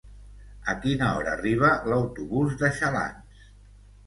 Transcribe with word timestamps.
A 0.71 0.73
quina 0.85 1.09
hora 1.17 1.33
arriba 1.39 1.69
l'autobús 1.93 2.57
de 2.63 2.73
Xalans? 2.81 3.47